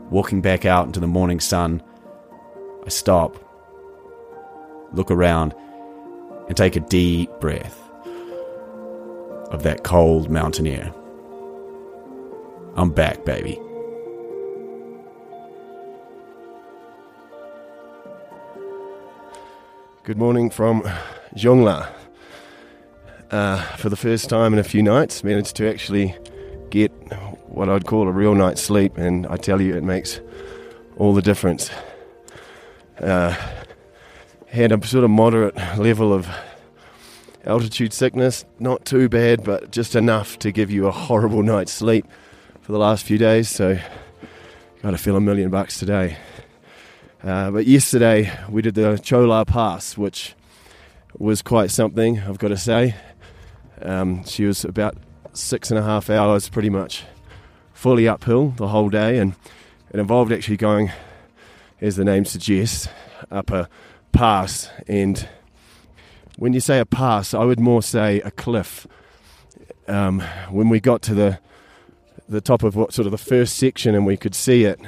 [0.09, 1.81] Walking back out into the morning sun,
[2.85, 3.37] I stop,
[4.93, 5.53] look around,
[6.47, 7.77] and take a deep breath
[9.49, 10.93] of that cold mountain air.
[12.75, 13.59] I'm back, baby.
[20.03, 20.81] Good morning from
[21.35, 21.89] Dzongla.
[23.29, 26.15] Uh, for the first time in a few nights, managed to actually
[26.69, 26.91] get
[27.47, 30.19] what I'd call a real night's sleep, and I tell you, it makes
[30.97, 31.69] all the difference.
[32.99, 33.35] Uh,
[34.59, 36.27] had a sort of moderate level of
[37.45, 42.05] altitude sickness, not too bad, but just enough to give you a horrible night's sleep
[42.61, 43.49] for the last few days.
[43.49, 43.79] So,
[44.81, 46.17] Got to feel a million bucks today.
[47.23, 50.33] Uh, but yesterday we did the Chola Pass, which
[51.19, 52.95] was quite something, I've got to say.
[53.79, 54.97] Um, she was about
[55.33, 57.03] six and a half hours, pretty much
[57.73, 59.35] fully uphill the whole day, and
[59.93, 60.91] it involved actually going,
[61.79, 62.87] as the name suggests,
[63.29, 63.69] up a
[64.11, 64.69] pass.
[64.87, 65.27] And
[66.37, 68.87] when you say a pass, I would more say a cliff.
[69.87, 71.39] Um, when we got to the
[72.29, 74.79] the top of what sort of the first section and we could see it,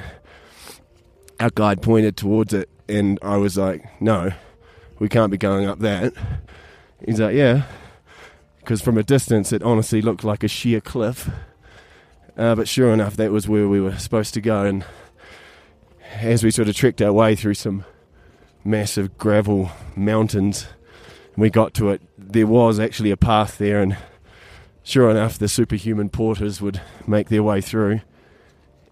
[1.38, 4.32] our guide pointed towards it, and I was like, "No,
[4.98, 6.14] we can't be going up that."
[7.04, 7.64] He's like, "Yeah,"
[8.60, 11.28] because from a distance it honestly looked like a sheer cliff.
[12.36, 14.64] Uh, but sure enough, that was where we were supposed to go.
[14.64, 14.84] And
[16.20, 17.84] as we sort of trekked our way through some
[18.64, 20.66] massive gravel mountains,
[21.36, 22.02] we got to it.
[22.16, 23.96] There was actually a path there, and
[24.82, 28.00] sure enough, the superhuman porters would make their way through.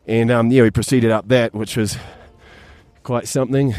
[0.06, 1.96] And um, yeah, we proceeded up that, which was
[3.02, 3.74] quite something.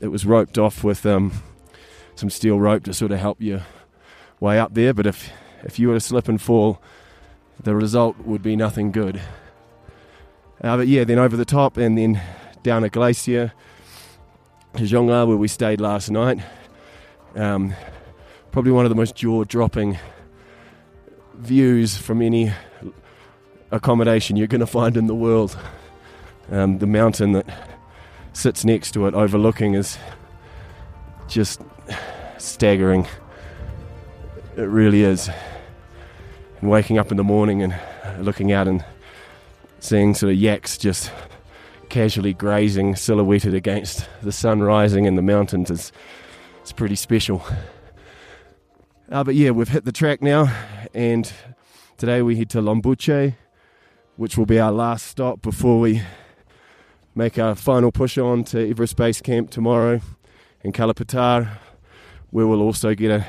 [0.00, 1.32] It was roped off with um,
[2.14, 3.62] some steel rope to sort of help you
[4.40, 4.94] way up there.
[4.94, 5.30] But if
[5.64, 6.80] if you were to slip and fall,
[7.62, 9.20] the result would be nothing good.
[10.62, 12.20] Uh, but yeah, then over the top and then
[12.62, 13.52] down a glacier
[14.76, 16.40] to Dzongla, where we stayed last night.
[17.36, 17.74] Um,
[18.50, 19.98] probably one of the most jaw dropping
[21.34, 22.52] views from any
[23.70, 25.56] accommodation you're going to find in the world.
[26.50, 27.46] Um, the mountain that
[28.32, 29.96] sits next to it, overlooking, is
[31.28, 31.60] just
[32.38, 33.06] staggering.
[34.56, 35.30] It really is.
[36.60, 37.78] And waking up in the morning and
[38.24, 38.84] looking out and
[39.78, 41.12] seeing sort of yaks just
[41.94, 45.92] casually grazing, silhouetted against the sun rising in the mountains is
[46.60, 47.40] it's pretty special.
[49.08, 50.52] Uh, but yeah, we've hit the track now,
[50.92, 51.32] and
[51.96, 53.36] today we head to Lobuche,
[54.16, 56.02] which will be our last stop before we
[57.14, 60.00] make our final push on to Everest Base Camp tomorrow
[60.62, 61.58] in Kalapatar,
[62.30, 63.24] where we'll also get a,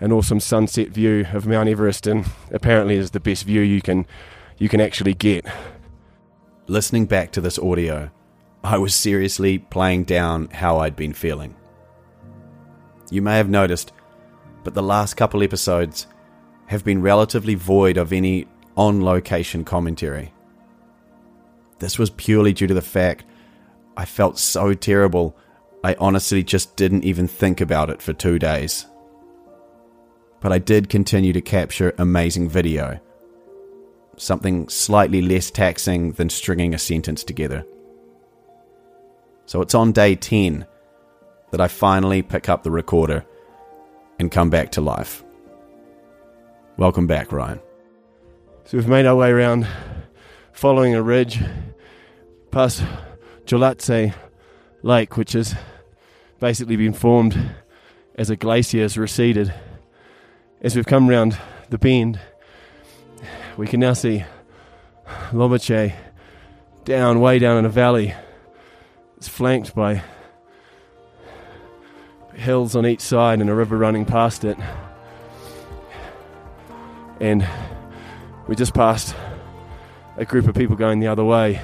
[0.00, 4.06] an awesome sunset view of Mount Everest, and apparently is the best view you can
[4.56, 5.44] you can actually get.
[6.66, 8.10] Listening back to this audio,
[8.62, 11.54] I was seriously playing down how I'd been feeling.
[13.10, 13.92] You may have noticed,
[14.62, 16.06] but the last couple episodes
[16.68, 18.48] have been relatively void of any
[18.78, 20.32] on location commentary.
[21.80, 23.26] This was purely due to the fact
[23.94, 25.36] I felt so terrible,
[25.84, 28.86] I honestly just didn't even think about it for two days.
[30.40, 33.00] But I did continue to capture amazing video
[34.16, 37.64] something slightly less taxing than stringing a sentence together.
[39.46, 40.66] So it's on day 10
[41.50, 43.24] that I finally pick up the recorder
[44.18, 45.22] and come back to life.
[46.76, 47.60] Welcome back, Ryan.
[48.64, 49.66] So we've made our way around,
[50.52, 51.40] following a ridge,
[52.50, 52.82] past
[53.44, 54.14] Cholatse
[54.82, 55.54] Lake, which has
[56.40, 57.54] basically been formed
[58.16, 59.52] as a glacier has receded.
[60.60, 61.38] As we've come round
[61.70, 62.18] the bend,
[63.56, 64.24] we can now see
[65.30, 65.94] Lobuche
[66.84, 68.14] down, way down in a valley.
[69.16, 70.02] It's flanked by
[72.34, 74.56] hills on each side and a river running past it.
[77.20, 77.46] And
[78.48, 79.14] we just passed
[80.16, 81.60] a group of people going the other way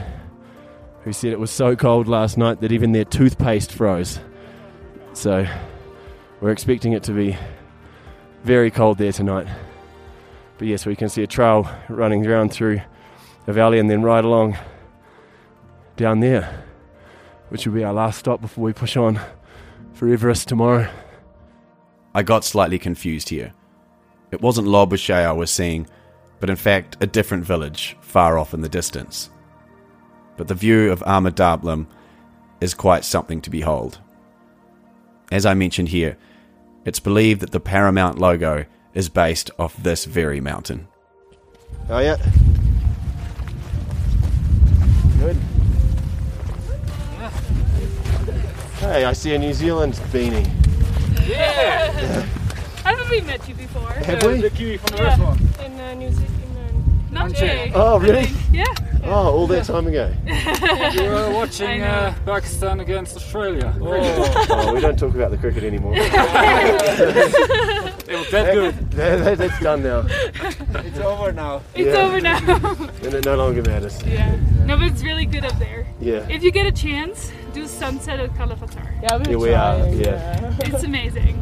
[1.02, 4.20] who said it was so cold last night that even their toothpaste froze.
[5.12, 5.46] So
[6.40, 7.36] we're expecting it to be
[8.44, 9.48] very cold there tonight.
[10.60, 12.82] But yes, we can see a trail running around through
[13.46, 14.58] the valley and then right along
[15.96, 16.64] down there,
[17.48, 19.18] which will be our last stop before we push on
[19.94, 20.86] for Everest tomorrow.
[22.14, 23.54] I got slightly confused here.
[24.32, 25.86] It wasn't Lobuche I was seeing,
[26.40, 29.30] but in fact a different village far off in the distance.
[30.36, 31.86] But the view of Ama Dablam
[32.60, 33.98] is quite something to behold.
[35.32, 36.18] As I mentioned here,
[36.84, 38.66] it's believed that the Paramount logo
[39.00, 40.86] is based off this very mountain.
[41.88, 42.16] Oh, yeah.
[45.18, 45.36] Good.
[48.80, 50.46] Hey, I see a New Zealand beanie.
[51.16, 51.32] I
[52.90, 53.88] haven't we met you before?
[53.88, 54.40] Have we?
[54.40, 56.39] Yeah, in uh, New Zealand.
[57.10, 57.72] Not Jay.
[57.74, 58.28] Oh, really?
[58.52, 58.64] Yeah.
[59.02, 60.12] Oh, all that time ago.
[60.92, 63.74] You were watching uh, Pakistan against Australia.
[63.80, 65.94] Oh, we don't talk about the cricket anymore.
[65.94, 66.02] They
[68.16, 68.74] were that good.
[68.90, 70.04] That- that- that's done now.
[70.08, 71.62] It's over now.
[71.74, 72.02] It's Yeah.
[72.06, 72.38] over now.
[73.04, 74.02] And it no longer matters.
[74.04, 74.36] yeah.
[74.66, 75.86] No, but it's really good up there.
[76.00, 76.26] Yeah.
[76.28, 78.86] If you get a chance, do sunset at Kalapatar.
[79.02, 79.76] Yeah, we're Here we are.
[79.78, 80.56] trying, Yeah.
[80.60, 81.40] It's amazing.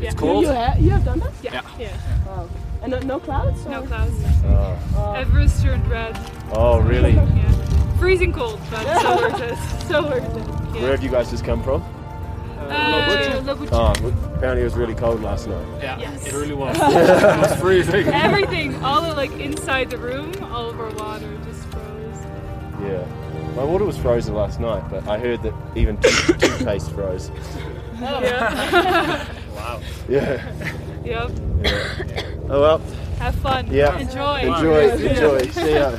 [0.00, 0.12] Yeah.
[0.12, 0.44] Cold.
[0.44, 1.32] You, ha- you have done that?
[1.42, 1.62] Yeah.
[1.78, 1.96] Yeah.
[2.26, 2.48] Wow.
[2.86, 3.66] And no, no clouds?
[3.66, 4.14] No clouds.
[4.44, 6.16] Oh, Everest turned red.
[6.52, 7.14] oh really?
[7.14, 7.96] Yeah.
[7.98, 9.58] freezing cold, but so worth it.
[9.88, 10.80] So worth it.
[10.80, 11.82] Where have you guys just come from?
[12.60, 13.68] Uh, Lobuche.
[13.72, 13.92] Oh,
[14.36, 15.66] apparently it was really cold last night.
[15.82, 16.26] Yeah, Yes.
[16.28, 16.76] it really was.
[16.80, 16.82] it
[17.50, 18.06] was freezing.
[18.06, 22.24] Everything, all the like inside the room, all of our water just froze.
[22.82, 23.04] Yeah.
[23.56, 25.96] My water was frozen last night, but I heard that even
[26.38, 27.32] toothpaste froze.
[28.00, 29.26] Yeah.
[29.56, 29.80] Wow.
[30.08, 30.52] Yeah.
[31.06, 31.30] Yep.
[32.48, 32.78] Oh well.
[33.18, 33.66] Have fun.
[33.72, 33.98] Yeah.
[33.98, 34.40] Enjoy.
[34.40, 34.90] Enjoy.
[34.90, 35.38] Enjoy.
[35.50, 35.98] See ya.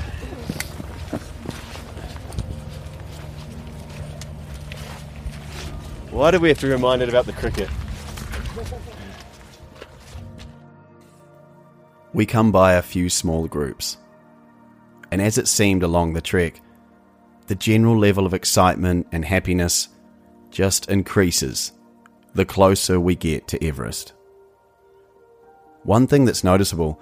[6.11, 7.69] Why do we have to remind it about the cricket?
[12.13, 13.97] We come by a few small groups.
[15.11, 16.61] And as it seemed along the trek,
[17.47, 19.89] the general level of excitement and happiness
[20.49, 21.73] just increases
[22.33, 24.13] the closer we get to Everest.
[25.87, 26.99] One thing that's noticeable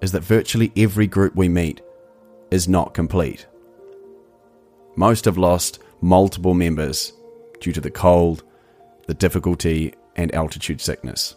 [0.00, 1.82] is that virtually every group we meet
[2.50, 3.46] is not complete.
[4.96, 7.12] Most have lost multiple members
[7.60, 8.42] due to the cold,
[9.06, 11.36] the difficulty, and altitude sickness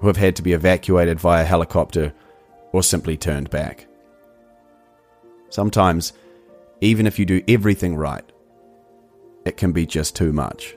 [0.00, 2.12] who have had to be evacuated via helicopter
[2.72, 3.86] or simply turned back.
[5.48, 6.12] Sometimes,
[6.80, 8.24] even if you do everything right,
[9.46, 10.74] it can be just too much.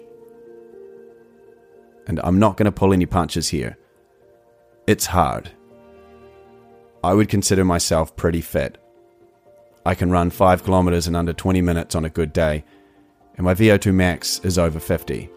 [2.05, 3.79] And I'm not going to pull any punches here.
[4.87, 5.51] It's hard.
[7.03, 8.77] I would consider myself pretty fit.
[9.85, 12.63] I can run 5 kilometers in under 20 minutes on a good day,
[13.35, 15.29] and my VO2 max is over 50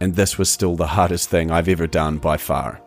[0.00, 2.80] and this was still the hardest thing I've ever done by far.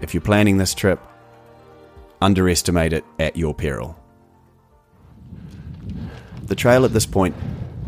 [0.00, 0.98] If you're planning this trip,
[2.22, 3.96] underestimate it at your peril.
[6.44, 7.36] The trail at this point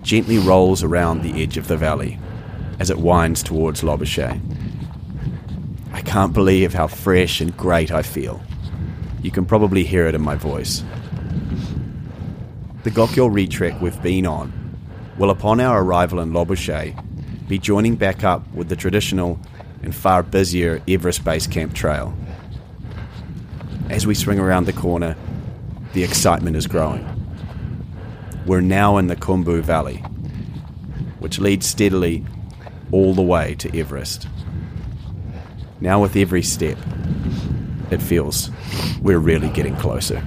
[0.02, 2.18] gently rolls around the edge of the valley
[2.78, 4.40] as it winds towards Lobuche.
[5.92, 8.40] I can't believe how fresh and great I feel.
[9.22, 10.82] You can probably hear it in my voice.
[12.84, 14.52] The Gokyo Ri trek we've been on
[15.18, 16.96] will, upon our arrival in Lobuche,
[17.46, 19.38] be joining back up with the traditional
[19.82, 22.14] and far busier Everest Base Camp trail.
[23.90, 25.16] As we swing around the corner,
[25.92, 27.04] the excitement is growing.
[28.46, 29.96] We're now in the Khumbu Valley,
[31.18, 32.24] which leads steadily
[32.92, 34.26] all the way to Everest.
[35.80, 36.76] Now, with every step,
[37.90, 38.50] it feels
[39.00, 40.24] we're really getting closer.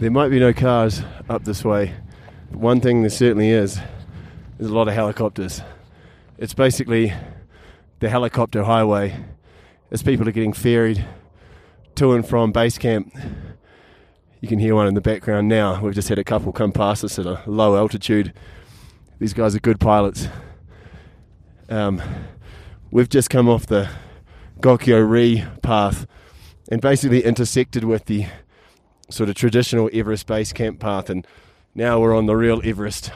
[0.00, 1.94] There might be no cars up this way,
[2.50, 3.78] but one thing there certainly is
[4.58, 5.62] there's a lot of helicopters.
[6.36, 7.12] It's basically
[8.00, 9.24] the helicopter highway
[9.90, 11.04] as people are getting ferried
[11.94, 13.14] to and from base camp.
[14.40, 15.80] You can hear one in the background now.
[15.80, 18.34] We've just had a couple come past us at a low altitude.
[19.20, 20.28] These guys are good pilots.
[21.70, 22.02] Um,
[22.94, 23.90] we've just come off the
[24.60, 26.06] Gokyo Ri path
[26.70, 28.26] and basically intersected with the
[29.10, 31.26] sort of traditional Everest base camp path, and
[31.74, 33.10] now we're on the real Everest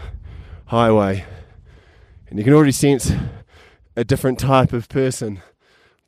[0.66, 1.24] highway.
[2.28, 3.12] And you can already sense
[3.94, 5.42] a different type of person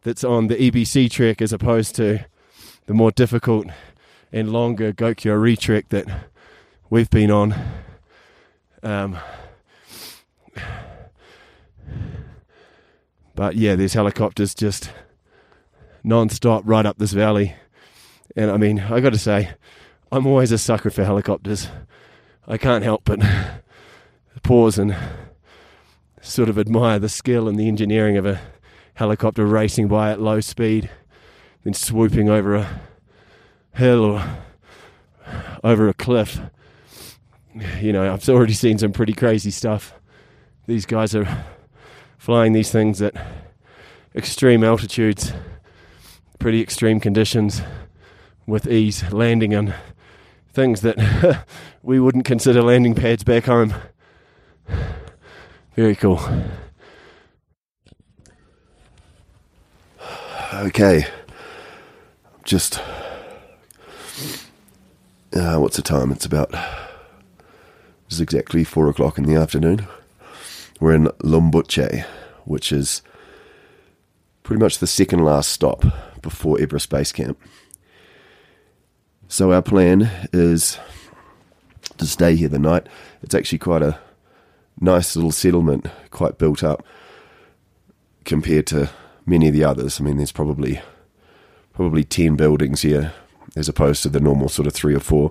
[0.03, 2.27] that's on the EBC trek as opposed to
[2.87, 3.69] the more difficult
[4.33, 6.07] and longer Gokyo Ri trek that
[6.91, 7.55] we've been on.
[8.83, 9.17] Um,
[13.41, 14.93] but yeah, there's helicopters just
[16.05, 17.55] non-stop right up this valley.
[18.37, 19.53] And I mean, I got to say,
[20.13, 21.67] I'm always a sucker for helicopters.
[22.47, 23.21] I can't help but
[24.43, 24.95] pause and
[26.21, 28.43] sort of admire the skill and the engineering of a
[28.93, 30.91] helicopter racing by at low speed,
[31.65, 32.81] then swooping over a
[33.73, 34.37] hill or
[35.65, 36.39] over a cliff.
[37.81, 39.95] You know, I've already seen some pretty crazy stuff.
[40.67, 41.47] These guys are
[42.21, 43.15] flying these things at
[44.15, 45.33] extreme altitudes,
[46.39, 47.63] pretty extreme conditions
[48.47, 49.73] with ease, landing on
[50.53, 51.47] things that
[51.83, 53.73] we wouldn't consider landing pads back home.
[55.75, 56.21] Very cool.
[60.53, 61.07] Okay,
[62.45, 62.83] just
[65.33, 66.13] uh, what's the time?
[66.13, 66.55] It's about
[68.05, 69.89] it's exactly four o'clock in the afternoon.
[70.81, 72.05] We're in Lobuche,
[72.47, 73.03] which is
[74.43, 75.85] pretty much the second last stop
[76.23, 77.39] before Everest Base Camp.
[79.29, 80.79] So our plan is
[81.99, 82.89] to stay here the night.
[83.23, 83.99] It's actually quite a
[84.81, 86.83] nice little settlement, quite built up
[88.25, 88.91] compared to
[89.27, 90.01] many of the others.
[90.01, 90.81] I mean, there's probably
[91.75, 93.13] probably ten buildings here
[93.55, 95.31] as opposed to the normal sort of three or four.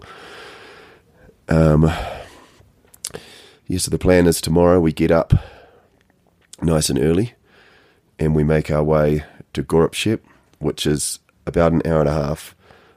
[1.47, 1.91] Um,
[3.69, 5.31] yeah, so the plan is tomorrow we get up
[6.59, 7.35] nice and early
[8.17, 10.21] and we make our way to Gorupshep,
[10.57, 12.55] which is about an hour and a half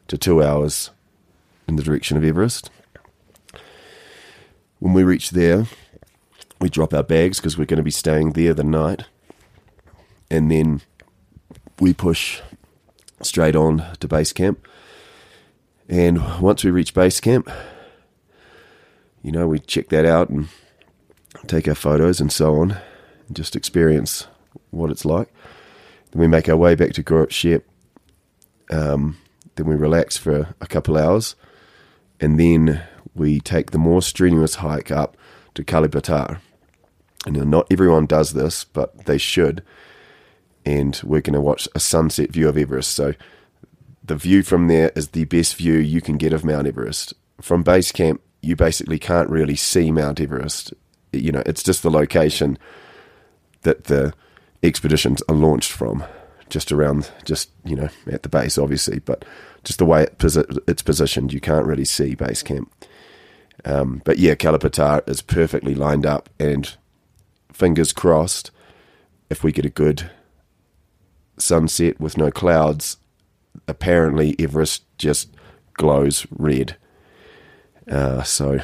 [0.09, 0.91] to two hours
[1.69, 2.71] in the direction of Everest.
[4.79, 5.67] When we reach there,
[6.59, 9.05] we drop our bags because we're going to be staying there the night.
[10.31, 10.81] And then
[11.81, 12.41] we push
[13.21, 14.67] straight on to base camp.
[15.87, 17.51] And once we reach base camp,
[19.23, 20.49] you know, we check that out and
[21.47, 22.77] take our photos and so on,
[23.27, 24.27] and just experience
[24.71, 25.33] what it's like.
[26.11, 27.65] Then we make our way back to Gurup Shep.
[28.71, 29.19] Um,
[29.57, 31.37] then we relax for a couple hours,
[32.21, 32.83] and then
[33.15, 35.17] we take the more strenuous hike up
[35.55, 36.41] to Kalipatar.
[37.27, 39.63] And not everyone does this, but they should.
[40.65, 42.93] And we're going to watch a sunset view of Everest.
[42.93, 43.15] So
[44.03, 47.15] the view from there is the best view you can get of Mount Everest.
[47.41, 50.75] From base camp, you basically can't really see Mount Everest.
[51.13, 52.59] You know, it's just the location
[53.63, 54.13] that the
[54.63, 56.05] expeditions are launched from,
[56.51, 59.25] just around, just you know, at the base, obviously, but
[59.65, 62.73] just the way it posi- it's positioned, you can't really see base camp.
[63.65, 66.77] Um, but yeah, Kalipatar is perfectly lined up, and
[67.53, 68.51] fingers crossed,
[69.31, 70.11] if we get a good
[71.39, 72.97] sunset with no clouds,
[73.69, 75.35] apparently Everest just
[75.75, 76.77] glows red.
[77.91, 78.61] Uh, so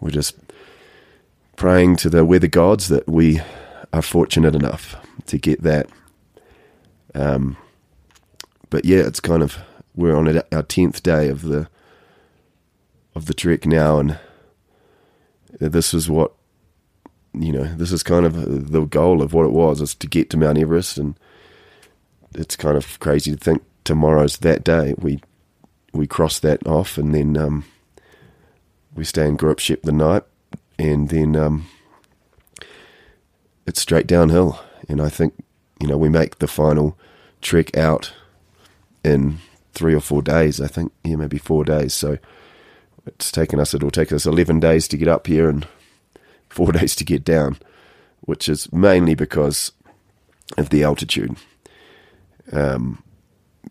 [0.00, 0.36] we're just
[1.56, 3.40] praying to the weather gods that we
[3.92, 4.96] are fortunate enough
[5.26, 5.88] to get that.
[7.14, 7.56] Um,
[8.70, 9.58] but yeah, it's kind of
[9.94, 11.68] we're on our tenth day of the
[13.14, 14.18] of the trek now, and
[15.58, 16.32] this is what
[17.32, 17.64] you know.
[17.64, 20.58] This is kind of the goal of what it was: is to get to Mount
[20.58, 21.18] Everest, and
[22.34, 24.94] it's kind of crazy to think tomorrow's that day.
[24.98, 25.20] We
[25.92, 27.64] we cross that off, and then um,
[28.98, 30.24] we stay in Gurup Shep the night,
[30.76, 31.66] and then um,
[33.64, 34.60] it's straight downhill.
[34.88, 35.34] And I think
[35.80, 36.98] you know we make the final
[37.40, 38.12] trek out
[39.04, 39.38] in
[39.72, 40.60] three or four days.
[40.60, 41.94] I think yeah, maybe four days.
[41.94, 42.18] So
[43.06, 43.72] it's taken us.
[43.72, 45.66] It'll take us eleven days to get up here and
[46.48, 47.58] four days to get down,
[48.22, 49.70] which is mainly because
[50.56, 51.36] of the altitude.
[52.50, 53.00] Um,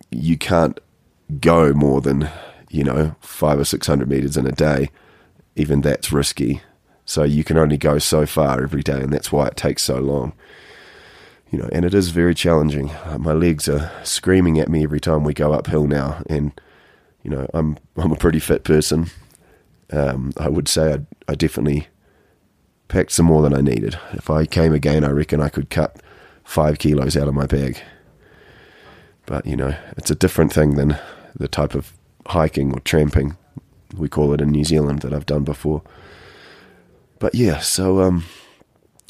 [0.10, 0.80] you can't
[1.42, 2.30] go more than
[2.70, 4.90] you know five or six hundred meters in a day.
[5.58, 6.62] Even that's risky.
[7.04, 9.98] So you can only go so far every day, and that's why it takes so
[9.98, 10.34] long.
[11.50, 12.92] You know, and it is very challenging.
[13.18, 16.52] My legs are screaming at me every time we go uphill now, and
[17.24, 19.08] you know, I'm I'm a pretty fit person.
[19.92, 21.88] Um, I would say I, I definitely
[22.90, 23.98] packed some more than I needed.
[24.14, 26.02] If I came again, I reckon I could cut
[26.44, 27.80] five kilos out of my bag.
[29.26, 30.98] But you know, it's a different thing than
[31.36, 31.94] the type of
[32.28, 33.38] hiking or tramping
[33.96, 35.82] we call it in New Zealand that I've done before.
[37.20, 38.26] But yeah, so um,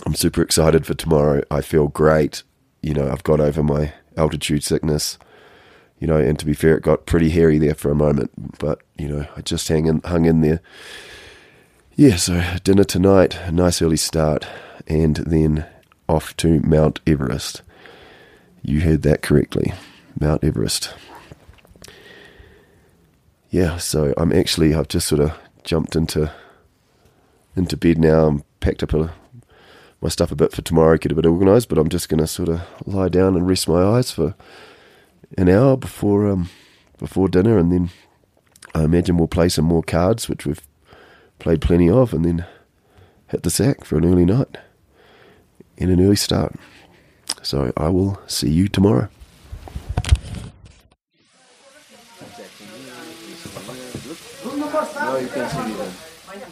[0.05, 1.43] I'm super excited for tomorrow.
[1.51, 2.43] I feel great.
[2.81, 5.17] You know, I've got over my altitude sickness.
[5.99, 8.81] You know, and to be fair, it got pretty hairy there for a moment, but
[8.99, 10.61] you know, I just hang in, hung in there.
[11.95, 14.45] Yeah, so dinner tonight, a nice early start,
[14.85, 15.65] and then
[16.07, 17.63] off to Mount Everest.
[18.61, 19.73] You heard that correctly,
[20.19, 20.93] Mount Everest.
[23.49, 25.33] Yeah, so I'm actually I've just sort of
[25.63, 26.31] jumped into
[27.55, 28.27] into bed now.
[28.27, 29.13] I'm packed up a,
[30.01, 32.27] my stuff a bit for tomorrow, get a bit organised, but I'm just going to
[32.27, 34.35] sort of lie down and rest my eyes for
[35.37, 36.49] an hour before um
[36.97, 37.89] before dinner, and then
[38.75, 40.61] I imagine we'll play some more cards, which we've
[41.39, 42.45] played plenty of, and then
[43.27, 44.57] hit the sack for an early night
[45.77, 46.55] and an early start.
[47.41, 49.09] So I will see you tomorrow.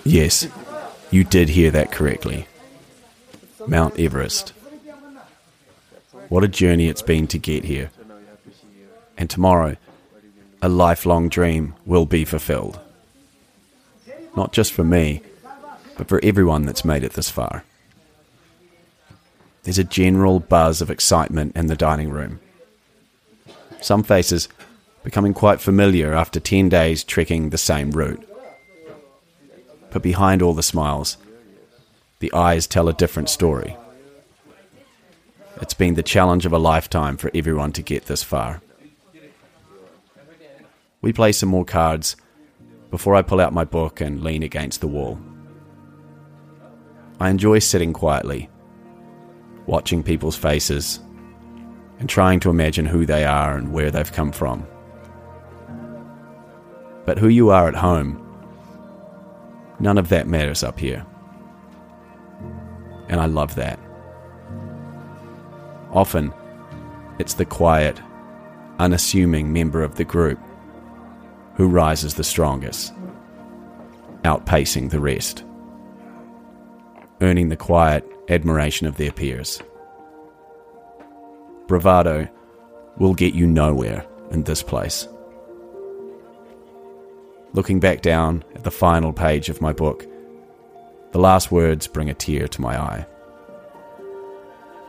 [0.04, 0.48] Yes,
[1.12, 2.48] you did hear that correctly.
[3.68, 4.54] Mount Everest.
[6.30, 7.92] What a journey it's been to get here.
[9.18, 9.78] And tomorrow,
[10.62, 12.80] a lifelong dream will be fulfilled.
[14.36, 15.22] Not just for me,
[15.98, 17.64] but for everyone that's made it this far.
[19.64, 22.40] There's a general buzz of excitement in the dining room.
[23.82, 24.50] Some faces
[25.04, 28.28] becoming quite familiar after 10 days trekking the same route.
[29.96, 31.16] But behind all the smiles,
[32.20, 33.78] the eyes tell a different story.
[35.62, 38.62] It's been the challenge of a lifetime for everyone to get this far.
[41.00, 42.18] We play some more cards
[42.92, 45.18] before I pull out my book and lean against the wall.
[47.22, 48.50] I enjoy sitting quietly,
[49.66, 51.00] watching people's faces,
[52.00, 54.68] and trying to imagine who they are and where they've come from.
[57.06, 58.25] But who you are at home,
[59.80, 61.06] none of that matters up here.
[63.08, 63.80] And I love that.
[65.92, 66.34] Often,
[67.20, 68.00] it's the quiet,
[68.80, 70.40] unassuming member of the group
[71.56, 72.94] who rises the strongest.
[74.26, 75.44] outpacing the rest,
[77.22, 79.62] earning the quiet admiration of their peers.
[81.68, 82.28] Bravado
[82.98, 85.08] will get you nowhere in this place.
[87.56, 90.06] Looking back down at the final page of my book,
[91.14, 93.06] the last words bring a tear to my eye.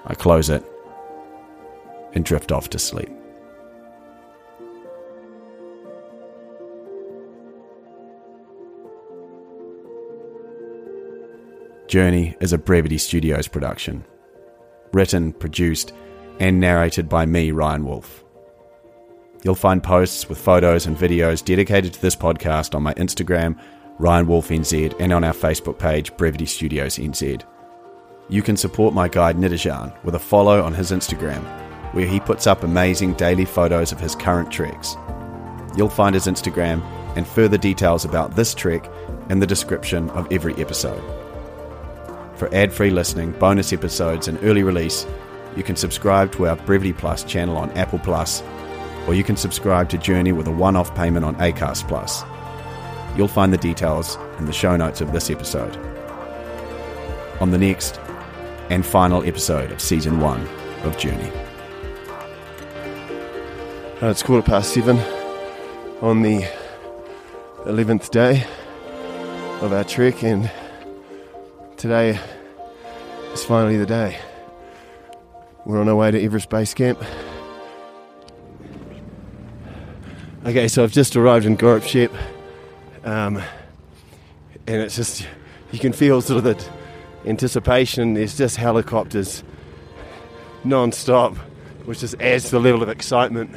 [0.05, 0.64] I close it
[2.12, 3.09] and drift off to sleep.
[11.87, 14.05] Journey is a Brevity Studios production.
[14.93, 15.93] Written, produced,
[16.41, 18.26] and narrated by me, Ryan Wolf.
[19.43, 23.59] You'll find posts with photos and videos dedicated to this podcast on my Instagram,
[23.99, 27.43] Ryan Wolf NZ, and on our Facebook page, Brevity Studios NZ.
[28.28, 31.43] You can support my guide Nirajan with a follow on his Instagram,
[31.95, 34.97] where he puts up amazing daily photos of his current treks.
[35.76, 36.82] You'll find his Instagram
[37.16, 38.91] and further details about this trek
[39.30, 41.03] in the description of every episode.
[42.37, 45.07] For ad free listening, bonus episodes, and early release,
[45.57, 48.43] you can subscribe to our Brevity Plus channel on Apple Plus,
[49.07, 52.23] or you can subscribe to Journey with a one off payment on Acast Plus.
[53.17, 55.77] You'll find the details in the show notes of this episode.
[57.41, 58.01] On the next
[58.71, 60.49] and final episode of Season 1
[60.85, 61.31] of Journey.
[64.03, 64.99] Uh, it's quarter past seven
[66.03, 66.43] on the
[67.65, 68.45] 11th day
[69.63, 70.51] of our trek, and
[71.79, 72.19] today
[73.33, 74.19] is finally the day.
[75.65, 77.03] We're on our way to Everest Base Camp.
[80.47, 82.12] Okay, so I've just arrived in Gorup Shep,
[83.03, 83.42] um,
[84.68, 85.26] and it's just
[85.72, 88.14] you can feel sort of the anticipation.
[88.14, 89.42] There's just helicopters
[90.62, 91.36] non-stop,
[91.84, 93.57] which just adds to the level of excitement.